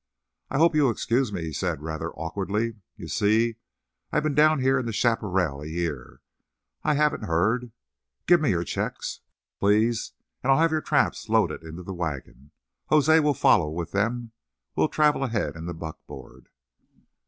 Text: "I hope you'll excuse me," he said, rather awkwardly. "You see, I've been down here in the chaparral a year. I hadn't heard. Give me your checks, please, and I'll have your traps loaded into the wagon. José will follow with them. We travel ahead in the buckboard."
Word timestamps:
"I 0.49 0.57
hope 0.57 0.73
you'll 0.73 0.89
excuse 0.89 1.31
me," 1.31 1.43
he 1.43 1.53
said, 1.53 1.83
rather 1.83 2.11
awkwardly. 2.13 2.77
"You 2.95 3.07
see, 3.07 3.57
I've 4.11 4.23
been 4.23 4.33
down 4.33 4.59
here 4.59 4.79
in 4.79 4.87
the 4.87 4.91
chaparral 4.91 5.61
a 5.61 5.67
year. 5.67 6.21
I 6.83 6.95
hadn't 6.95 7.25
heard. 7.25 7.71
Give 8.25 8.41
me 8.41 8.49
your 8.49 8.63
checks, 8.63 9.21
please, 9.59 10.13
and 10.41 10.51
I'll 10.51 10.57
have 10.57 10.71
your 10.71 10.81
traps 10.81 11.29
loaded 11.29 11.61
into 11.61 11.83
the 11.83 11.93
wagon. 11.93 12.49
José 12.89 13.21
will 13.23 13.35
follow 13.35 13.69
with 13.69 13.91
them. 13.91 14.31
We 14.75 14.87
travel 14.87 15.23
ahead 15.23 15.55
in 15.55 15.67
the 15.67 15.75
buckboard." 15.75 16.49